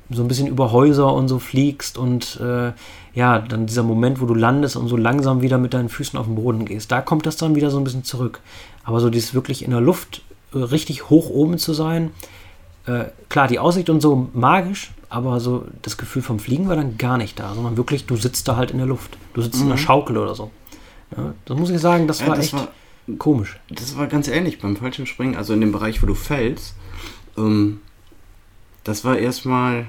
so 0.10 0.22
ein 0.22 0.28
bisschen 0.28 0.48
über 0.48 0.72
Häuser 0.72 1.14
und 1.14 1.28
so 1.28 1.40
fliegst 1.40 1.98
und 1.98 2.40
äh, 2.42 2.72
ja, 3.14 3.40
dann 3.40 3.66
dieser 3.66 3.84
Moment, 3.84 4.22
wo 4.22 4.26
du 4.26 4.34
landest 4.34 4.76
und 4.76 4.88
so 4.88 4.96
langsam 4.96 5.42
wieder 5.42 5.58
mit 5.58 5.74
deinen 5.74 5.90
Füßen 5.90 6.18
auf 6.18 6.28
den 6.28 6.36
Boden 6.36 6.66
gehst, 6.66 6.92
da 6.92 7.02
kommt 7.02 7.26
das 7.26 7.36
dann 7.36 7.56
wieder 7.56 7.72
so 7.72 7.78
ein 7.78 7.84
bisschen 7.84 8.04
zurück. 8.04 8.42
Aber 8.84 9.00
so 9.00 9.10
dieses 9.10 9.34
wirklich 9.34 9.64
in 9.64 9.72
der 9.72 9.82
Luft 9.82 10.22
äh, 10.54 10.60
richtig 10.60 11.10
hoch 11.10 11.30
oben 11.30 11.58
zu 11.58 11.74
sein. 11.74 12.12
Äh, 12.86 13.06
klar, 13.28 13.48
die 13.48 13.60
Aussicht 13.60 13.90
und 13.90 14.02
so 14.02 14.30
magisch, 14.34 14.92
aber 15.10 15.40
so 15.40 15.66
das 15.82 15.98
Gefühl 15.98 16.22
vom 16.22 16.40
Fliegen 16.40 16.70
war 16.70 16.76
dann 16.76 16.98
gar 16.98 17.18
nicht 17.18 17.40
da, 17.40 17.54
sondern 17.54 17.76
wirklich, 17.76 18.06
du 18.06 18.16
sitzt 18.16 18.48
da 18.48 18.56
halt 18.56 18.72
in 18.72 18.78
der 18.78 18.88
Luft. 18.88 19.18
Du 19.34 19.42
sitzt 19.42 19.58
mhm. 19.58 19.64
in 19.64 19.72
einer 19.72 19.78
Schaukel 19.78 20.18
oder 20.18 20.36
so. 20.36 20.52
Ja, 21.16 21.34
das 21.46 21.58
muss 21.58 21.70
ich 21.70 21.80
sagen, 21.80 22.08
das 22.08 22.20
ja, 22.20 22.28
war 22.28 22.36
das 22.36 22.46
echt 22.46 22.54
war, 22.54 22.68
komisch. 23.18 23.60
Das 23.70 23.98
war 23.98 24.08
ganz 24.08 24.28
ähnlich 24.28 24.60
beim 24.60 24.76
Fallschirmspringen, 24.76 25.36
also 25.36 25.54
in 25.54 25.62
dem 25.62 25.72
Bereich, 25.72 26.02
wo 26.02 26.06
du 26.06 26.16
fällst. 26.16 26.76
Ähm, 27.38 27.82
das 28.84 29.04
war 29.04 29.18
erstmal. 29.18 29.88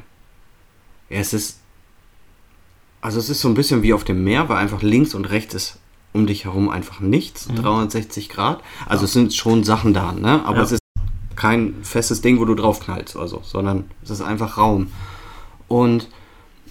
Ja, 1.10 1.18
es 1.18 1.32
ist. 1.32 1.60
Also 3.00 3.20
es 3.20 3.30
ist 3.30 3.40
so 3.40 3.48
ein 3.48 3.54
bisschen 3.54 3.82
wie 3.82 3.94
auf 3.94 4.02
dem 4.02 4.24
Meer, 4.24 4.48
weil 4.48 4.56
einfach 4.56 4.82
links 4.82 5.14
und 5.14 5.26
rechts 5.26 5.54
ist 5.54 5.78
um 6.12 6.26
dich 6.26 6.44
herum 6.44 6.68
einfach 6.68 7.00
nichts, 7.00 7.48
mhm. 7.48 7.56
360 7.56 8.28
Grad. 8.28 8.62
Also 8.86 9.02
ja. 9.02 9.04
es 9.06 9.12
sind 9.12 9.34
schon 9.34 9.64
Sachen 9.64 9.94
da, 9.94 10.12
ne? 10.12 10.44
Aber 10.44 10.58
ja. 10.58 10.62
es 10.64 10.72
ist 10.72 10.82
kein 11.36 11.76
festes 11.82 12.20
Ding, 12.20 12.40
wo 12.40 12.44
du 12.44 12.54
drauf 12.54 12.80
knallst, 12.80 13.16
also, 13.16 13.40
sondern 13.44 13.84
es 14.02 14.10
ist 14.10 14.22
einfach 14.22 14.56
Raum. 14.58 14.88
Und 15.68 16.08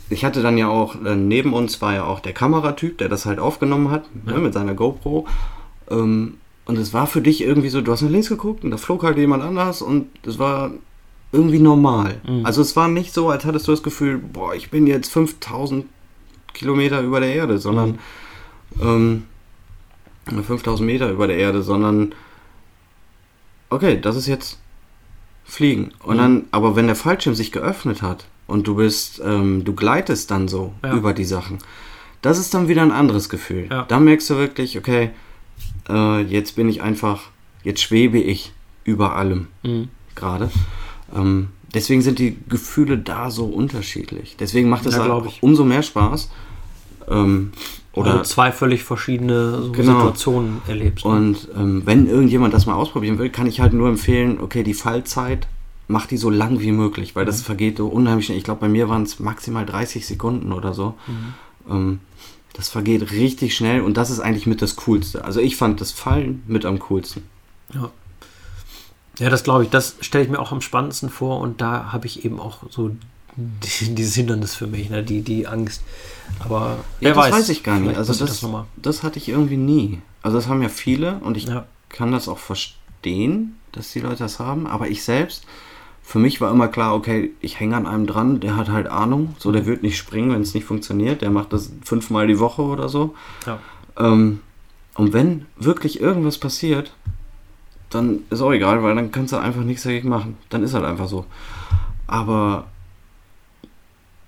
ich 0.10 0.26
hatte 0.26 0.42
dann 0.42 0.58
ja 0.58 0.68
auch, 0.68 1.02
äh, 1.04 1.16
neben 1.16 1.54
uns 1.54 1.82
war 1.82 1.94
ja 1.94 2.04
auch 2.04 2.20
der 2.20 2.34
Kameratyp, 2.34 2.98
der 2.98 3.10
das 3.10 3.26
halt 3.26 3.40
aufgenommen 3.40 3.92
hat, 3.92 4.14
ne, 4.14 4.32
ja. 4.32 4.38
ne, 4.38 4.44
mit 4.44 4.54
seiner 4.54 4.74
GoPro. 4.74 5.26
Ähm, 5.90 6.38
und 6.66 6.78
es 6.78 6.94
war 6.94 7.08
für 7.08 7.22
dich 7.22 7.42
irgendwie 7.42 7.70
so, 7.70 7.82
du 7.82 7.92
hast 7.92 8.02
nach 8.02 8.10
links 8.10 8.28
geguckt 8.28 8.66
und 8.66 8.72
da 8.72 8.78
flog 8.78 9.04
halt 9.04 9.18
jemand 9.18 9.42
anders 9.42 9.82
und 9.82 10.10
es 10.28 10.38
war 10.38 10.72
irgendwie 11.32 11.60
normal. 11.60 12.22
Mhm. 12.28 12.46
Also 12.46 12.62
es 12.62 12.76
war 12.76 12.88
nicht 12.88 13.14
so, 13.14 13.30
als 13.30 13.46
hattest 13.46 13.68
du 13.68 13.72
das 13.72 13.84
Gefühl, 13.84 14.18
boah, 14.18 14.56
ich 14.56 14.70
bin 14.70 14.88
jetzt 14.88 15.12
5000 15.12 15.86
Kilometer 16.54 17.02
über 17.02 17.20
der 17.20 17.34
Erde, 17.34 17.58
sondern 17.58 18.00
mhm. 18.76 19.24
ähm, 20.32 20.44
5000 20.44 20.86
Meter 20.86 21.10
über 21.12 21.28
der 21.28 21.38
Erde, 21.38 21.62
sondern 21.62 22.14
okay, 23.70 24.00
das 24.00 24.16
ist 24.16 24.28
jetzt 24.28 24.60
Fliegen. 25.44 25.92
Und 26.04 26.16
mhm. 26.16 26.20
dann, 26.20 26.46
aber 26.52 26.76
wenn 26.76 26.88
der 26.88 26.96
Fallschirm 26.96 27.36
sich 27.36 27.52
geöffnet 27.52 28.02
hat 28.02 28.26
und 28.48 28.68
du 28.68 28.76
bist, 28.76 29.22
ähm, 29.24 29.64
du 29.64 29.74
gleitest 29.74 30.32
dann 30.32 30.48
so 30.48 30.74
ja. 30.84 30.94
über 30.94 31.14
die 31.14 31.26
Sachen, 31.26 31.60
das 32.22 32.40
ist 32.40 32.54
dann 32.54 32.68
wieder 32.68 32.82
ein 32.82 32.92
anderes 32.92 33.30
Gefühl. 33.30 33.68
Ja. 33.70 33.84
Da 33.88 34.00
merkst 34.00 34.30
du 34.30 34.38
wirklich, 34.38 34.78
okay, 34.78 35.12
äh, 35.90 36.22
jetzt 36.22 36.56
bin 36.56 36.68
ich 36.68 36.82
einfach, 36.82 37.30
jetzt 37.64 37.82
schwebe 37.82 38.18
ich 38.18 38.54
über 38.84 39.16
allem 39.16 39.48
mhm. 39.64 39.90
gerade. 40.16 40.50
Ähm, 41.16 41.50
deswegen 41.74 42.02
sind 42.02 42.20
die 42.20 42.38
Gefühle 42.50 42.98
da 42.98 43.32
so 43.32 43.46
unterschiedlich. 43.46 44.36
Deswegen 44.40 44.70
macht 44.70 44.86
es 44.86 44.96
ja, 44.96 45.04
halt 45.04 45.34
umso 45.42 45.64
mehr 45.64 45.84
Spaß. 45.84 46.30
Ähm, 47.10 47.52
oder 47.94 48.20
also 48.20 48.24
zwei 48.24 48.52
völlig 48.52 48.84
verschiedene 48.84 49.64
so 49.64 49.72
genau. 49.72 50.00
Situationen 50.00 50.62
erlebst. 50.68 51.06
Ne? 51.06 51.12
Und 51.12 51.48
ähm, 51.56 51.82
wenn 51.86 52.08
irgendjemand 52.08 52.54
das 52.54 52.66
mal 52.66 52.76
ausprobieren 52.76 53.18
will, 53.18 53.30
kann 53.30 53.48
ich 53.48 53.60
halt 53.60 53.74
nur 53.74 53.90
empfehlen, 53.90 54.40
okay, 54.40 54.64
die 54.64 54.76
Fallzeit, 54.76 55.48
mach 55.88 56.06
die 56.06 56.18
so 56.18 56.30
lang 56.30 56.60
wie 56.60 56.72
möglich, 56.72 57.16
weil 57.16 57.24
mhm. 57.24 57.28
das 57.28 57.42
vergeht 57.42 57.78
so 57.78 57.88
unheimlich 57.88 58.28
schnell. 58.28 58.38
Ich 58.38 58.44
glaube, 58.44 58.62
bei 58.62 58.70
mir 58.70 58.88
waren 58.88 59.04
es 59.04 59.20
maximal 59.20 59.66
30 59.66 60.06
Sekunden 60.06 60.52
oder 60.52 60.74
so. 60.74 60.94
Mhm. 61.08 61.34
Ähm, 61.70 62.00
das 62.54 62.70
vergeht 62.70 63.12
richtig 63.12 63.56
schnell 63.56 63.82
und 63.82 63.98
das 63.98 64.10
ist 64.10 64.20
eigentlich 64.20 64.48
mit 64.48 64.62
das 64.62 64.76
Coolste. 64.76 65.24
Also 65.24 65.40
ich 65.40 65.56
fand 65.56 65.80
das 65.80 65.92
Fallen 65.92 66.44
mit 66.48 66.66
am 66.66 66.80
coolsten. 66.80 67.24
Ja. 67.74 67.92
Ja, 69.20 69.30
das 69.30 69.44
glaube 69.44 69.64
ich, 69.64 69.70
das 69.70 69.96
stelle 70.02 70.24
ich 70.24 70.30
mir 70.30 70.40
auch 70.40 70.52
am 70.52 70.62
spannendsten 70.62 71.10
vor 71.10 71.40
und 71.40 71.62
da 71.62 71.92
habe 71.92 72.08
ich 72.08 72.24
eben 72.24 72.40
auch 72.40 72.60
so 72.70 72.92
die, 73.36 73.96
dieses 73.96 74.16
Hindernis 74.16 74.56
für 74.56 74.68
mich, 74.68 74.90
ne? 74.90 75.04
die, 75.04 75.22
die 75.22 75.48
Angst. 75.48 75.84
Aber 76.40 76.78
ja, 77.00 77.10
das 77.10 77.18
weiß, 77.18 77.34
weiß 77.34 77.50
ich 77.50 77.64
gar 77.64 77.80
nicht. 77.80 77.98
Also 77.98 78.14
das, 78.14 78.42
das, 78.42 78.52
das, 78.76 79.04
hatte 79.04 79.20
ich 79.20 79.30
irgendwie 79.30 79.58
nie. 79.58 80.02
Also 80.22 80.38
das 80.38 80.48
haben 80.48 80.62
ja 80.62 80.70
viele 80.70 81.20
und 81.20 81.38
ich 81.38 81.46
ja. 81.46 81.66
kann 81.90 82.12
das 82.12 82.28
auch 82.28 82.40
verstehen, 82.40 83.58
dass 83.72 83.92
die 83.92 84.00
Leute 84.00 84.24
das 84.24 84.40
haben. 84.40 84.68
Aber 84.68 84.88
ich 84.90 85.04
selbst, 85.04 85.46
für 86.02 86.20
mich 86.20 86.42
war 86.42 86.52
immer 86.52 86.68
klar, 86.68 86.96
okay, 86.96 87.32
ich 87.42 87.60
hänge 87.60 87.76
an 87.76 87.86
einem 87.86 88.08
dran, 88.08 88.40
der 88.40 88.56
hat 88.56 88.70
halt 88.70 88.88
Ahnung. 88.88 89.36
So, 89.40 89.52
der 89.52 89.66
wird 89.66 89.84
nicht 89.84 89.98
springen, 89.98 90.32
wenn 90.32 90.42
es 90.42 90.54
nicht 90.54 90.66
funktioniert. 90.66 91.22
Der 91.22 91.30
macht 91.30 91.54
das 91.54 91.72
fünfmal 91.84 92.28
die 92.28 92.40
Woche 92.40 92.64
oder 92.64 92.90
so. 92.90 93.16
Ja. 93.46 93.60
Ähm, 93.98 94.42
und 94.96 95.14
wenn 95.14 95.46
wirklich 95.58 96.02
irgendwas 96.02 96.40
passiert, 96.40 96.92
dann 97.90 98.20
ist 98.30 98.42
auch 98.42 98.52
egal, 98.52 98.84
weil 98.84 98.96
dann 98.96 99.12
kannst 99.12 99.34
du 99.34 99.38
einfach 99.38 99.64
nichts 99.64 99.84
dagegen 99.84 100.10
machen. 100.10 100.38
Dann 100.50 100.64
ist 100.64 100.74
halt 100.74 100.86
einfach 100.86 101.08
so. 101.08 101.26
Aber 102.06 102.66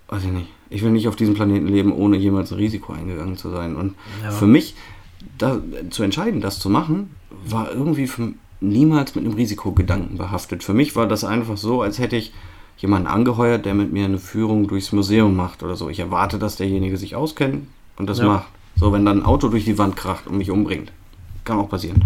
weiß 0.08 0.24
ich 0.24 0.30
nicht, 0.30 0.48
ich 0.70 0.82
will 0.82 0.90
nicht 0.90 1.08
auf 1.08 1.16
diesem 1.16 1.34
Planeten 1.34 1.68
leben, 1.68 1.92
ohne 1.92 2.16
jemals 2.16 2.52
ein 2.52 2.58
Risiko 2.58 2.92
eingegangen 2.92 3.36
zu 3.36 3.50
sein. 3.50 3.76
Und 3.76 3.94
ja. 4.22 4.30
für 4.30 4.46
mich, 4.46 4.74
da, 5.38 5.58
zu 5.90 6.02
entscheiden, 6.02 6.40
das 6.40 6.58
zu 6.58 6.70
machen, 6.70 7.14
war 7.44 7.70
irgendwie 7.70 8.06
für, 8.06 8.32
niemals 8.60 9.14
mit 9.14 9.24
einem 9.24 9.34
Risikogedanken 9.34 10.18
behaftet. 10.18 10.62
Für 10.62 10.74
mich 10.74 10.96
war 10.96 11.06
das 11.06 11.24
einfach 11.24 11.56
so, 11.56 11.82
als 11.82 11.98
hätte 11.98 12.16
ich 12.16 12.32
jemanden 12.78 13.08
angeheuert, 13.08 13.66
der 13.66 13.74
mit 13.74 13.92
mir 13.92 14.04
eine 14.04 14.18
Führung 14.18 14.66
durchs 14.66 14.92
Museum 14.92 15.36
macht 15.36 15.62
oder 15.62 15.76
so. 15.76 15.88
Ich 15.88 16.00
erwarte, 16.00 16.38
dass 16.38 16.56
derjenige 16.56 16.96
sich 16.96 17.14
auskennt 17.14 17.66
und 17.96 18.08
das 18.08 18.18
ja. 18.18 18.26
macht. 18.26 18.48
So, 18.76 18.92
wenn 18.92 19.04
dann 19.04 19.20
ein 19.20 19.26
Auto 19.26 19.48
durch 19.48 19.64
die 19.64 19.78
Wand 19.78 19.96
kracht 19.96 20.26
und 20.26 20.38
mich 20.38 20.50
umbringt. 20.50 20.92
Kann 21.44 21.58
auch 21.58 21.68
passieren. 21.68 22.04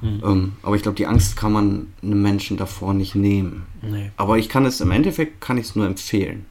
Mhm. 0.00 0.22
Ähm, 0.24 0.52
aber 0.62 0.76
ich 0.76 0.82
glaube, 0.82 0.96
die 0.96 1.06
Angst 1.06 1.36
kann 1.36 1.52
man 1.52 1.92
einem 2.02 2.22
Menschen 2.22 2.56
davor 2.56 2.94
nicht 2.94 3.14
nehmen. 3.14 3.66
Nee. 3.82 4.10
Aber 4.16 4.38
ich 4.38 4.48
kann 4.48 4.66
es 4.66 4.80
im 4.80 4.90
Endeffekt, 4.90 5.40
kann 5.40 5.58
ich 5.58 5.66
es 5.66 5.76
nur 5.76 5.86
empfehlen. 5.86 6.46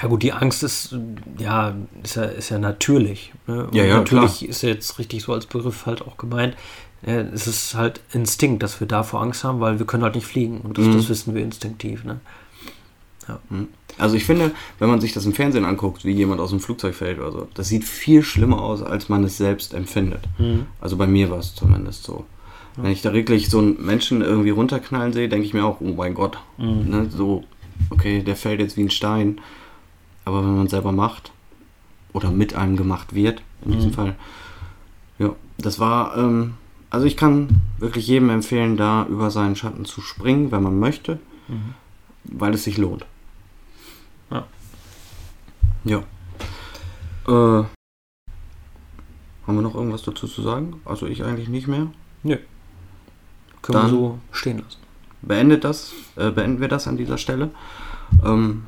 Ja 0.00 0.08
gut, 0.08 0.22
die 0.22 0.32
Angst 0.32 0.62
ist 0.64 0.96
ja, 1.38 1.74
ist 2.02 2.16
ja, 2.16 2.24
ist 2.24 2.50
ja 2.50 2.58
natürlich. 2.58 3.32
Ne? 3.46 3.68
Ja, 3.72 3.84
ja, 3.84 3.96
natürlich 3.98 4.38
klar. 4.38 4.50
ist 4.50 4.62
ja 4.62 4.70
jetzt 4.70 4.98
richtig 4.98 5.22
so 5.22 5.32
als 5.32 5.46
Begriff 5.46 5.86
halt 5.86 6.02
auch 6.02 6.16
gemeint. 6.16 6.56
es 7.02 7.46
ist 7.46 7.74
halt 7.74 8.00
Instinkt, 8.12 8.62
dass 8.62 8.80
wir 8.80 8.88
davor 8.88 9.22
Angst 9.22 9.44
haben, 9.44 9.60
weil 9.60 9.78
wir 9.78 9.86
können 9.86 10.02
halt 10.02 10.16
nicht 10.16 10.26
fliegen. 10.26 10.60
Und 10.62 10.78
das, 10.78 10.86
mhm. 10.86 10.96
das 10.96 11.08
wissen 11.08 11.34
wir 11.34 11.42
instinktiv. 11.42 12.04
Ne? 12.04 12.20
Ja. 13.28 13.38
Mhm. 13.50 13.68
Also 13.96 14.16
ich 14.16 14.24
finde, 14.24 14.50
wenn 14.78 14.88
man 14.88 15.00
sich 15.00 15.12
das 15.12 15.24
im 15.24 15.32
Fernsehen 15.32 15.64
anguckt, 15.64 16.04
wie 16.04 16.12
jemand 16.12 16.40
aus 16.40 16.50
dem 16.50 16.60
Flugzeug 16.60 16.94
fällt 16.94 17.18
oder 17.18 17.32
so, 17.32 17.48
das 17.54 17.68
sieht 17.68 17.84
viel 17.84 18.22
schlimmer 18.22 18.60
aus, 18.60 18.82
als 18.82 19.08
man 19.08 19.22
es 19.24 19.36
selbst 19.36 19.72
empfindet. 19.72 20.24
Mhm. 20.38 20.66
Also 20.80 20.96
bei 20.96 21.06
mir 21.06 21.30
war 21.30 21.38
es 21.38 21.54
zumindest 21.54 22.04
so. 22.04 22.24
Wenn 22.76 22.90
ich 22.90 23.02
da 23.02 23.12
wirklich 23.12 23.48
so 23.48 23.58
einen 23.58 23.84
Menschen 23.84 24.20
irgendwie 24.20 24.50
runterknallen 24.50 25.12
sehe, 25.12 25.28
denke 25.28 25.46
ich 25.46 25.54
mir 25.54 25.64
auch, 25.64 25.80
oh 25.80 25.94
mein 25.94 26.14
Gott, 26.14 26.38
mhm. 26.58 26.90
ne, 26.90 27.06
so, 27.08 27.44
okay, 27.90 28.22
der 28.22 28.34
fällt 28.34 28.60
jetzt 28.60 28.76
wie 28.76 28.82
ein 28.82 28.90
Stein. 28.90 29.40
Aber 30.24 30.42
wenn 30.42 30.56
man 30.56 30.68
selber 30.68 30.90
macht 30.90 31.30
oder 32.12 32.30
mit 32.30 32.56
einem 32.56 32.76
gemacht 32.76 33.14
wird, 33.14 33.42
in 33.64 33.70
mhm. 33.70 33.74
diesem 33.76 33.92
Fall, 33.92 34.16
ja, 35.20 35.36
das 35.56 35.78
war, 35.78 36.16
ähm, 36.16 36.54
also 36.90 37.06
ich 37.06 37.16
kann 37.16 37.60
wirklich 37.78 38.08
jedem 38.08 38.30
empfehlen, 38.30 38.76
da 38.76 39.06
über 39.06 39.30
seinen 39.30 39.54
Schatten 39.54 39.84
zu 39.84 40.00
springen, 40.00 40.50
wenn 40.50 40.62
man 40.62 40.80
möchte, 40.80 41.20
mhm. 41.46 41.74
weil 42.24 42.54
es 42.54 42.64
sich 42.64 42.76
lohnt. 42.76 43.06
Ja. 45.84 45.98
Äh, 47.26 47.64
haben 49.46 49.56
wir 49.56 49.62
noch 49.62 49.74
irgendwas 49.74 50.02
dazu 50.02 50.26
zu 50.26 50.42
sagen? 50.42 50.80
Also 50.84 51.06
ich 51.06 51.22
eigentlich 51.22 51.48
nicht 51.48 51.68
mehr. 51.68 51.88
Nö. 52.22 52.38
Können 53.62 53.78
Dann 53.78 53.86
wir 53.86 53.90
so 53.90 54.18
stehen 54.32 54.58
lassen. 54.58 54.78
Beendet 55.22 55.64
das, 55.64 55.92
äh, 56.16 56.30
beenden 56.30 56.60
wir 56.60 56.68
das 56.68 56.86
an 56.86 56.96
dieser 56.96 57.18
Stelle. 57.18 57.50
Ähm, 58.24 58.64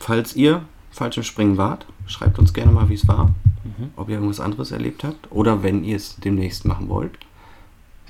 falls 0.00 0.34
ihr 0.36 0.64
falsch 0.94 1.16
im 1.16 1.22
Springen 1.24 1.56
wart. 1.58 1.86
Schreibt 2.06 2.38
uns 2.38 2.52
gerne 2.54 2.72
mal, 2.72 2.88
wie 2.88 2.94
es 2.94 3.08
war. 3.08 3.26
Mhm. 3.64 3.90
Ob 3.96 4.08
ihr 4.08 4.16
irgendwas 4.16 4.40
anderes 4.40 4.70
erlebt 4.70 5.04
habt. 5.04 5.30
Oder 5.30 5.62
wenn 5.62 5.84
ihr 5.84 5.96
es 5.96 6.16
demnächst 6.16 6.64
machen 6.64 6.88
wollt. 6.88 7.18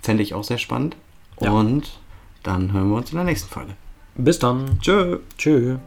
Fände 0.03 0.23
ich 0.23 0.35
auch 0.35 0.45
sehr 0.45 0.59
spannend. 0.59 0.97
Ja. 1.41 1.51
Und 1.51 1.99
dann 2.43 2.73
hören 2.73 2.91
wir 2.91 2.97
uns 2.97 3.11
in 3.11 3.17
der 3.17 3.25
nächsten 3.25 3.49
Folge. 3.49 3.75
Bis 4.17 4.39
dann. 4.39 4.79
Tschö. 4.81 5.19
Tschö. 5.39 5.79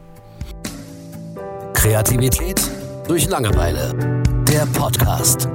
Kreativität 1.88 2.60
durch 3.06 3.26
Langeweile. 3.30 3.94
Der 4.46 4.66
Podcast. 4.66 5.48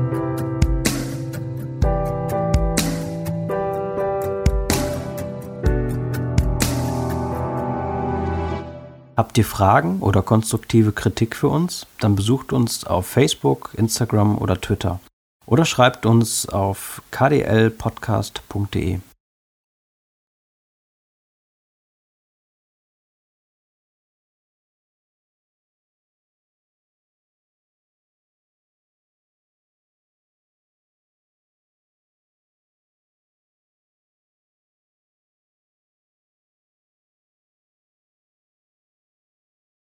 Habt 9.16 9.38
ihr 9.38 9.46
Fragen 9.46 10.00
oder 10.00 10.24
konstruktive 10.24 10.92
Kritik 10.92 11.36
für 11.36 11.50
uns? 11.50 11.86
Dann 12.00 12.16
besucht 12.16 12.52
uns 12.52 12.84
auf 12.84 13.06
Facebook, 13.06 13.70
Instagram 13.78 14.40
oder 14.40 14.60
Twitter 14.60 15.00
oder 15.46 15.66
schreibt 15.66 16.08
uns 16.08 16.50
auf 16.50 17.04
kdlpodcast.de. 17.12 19.02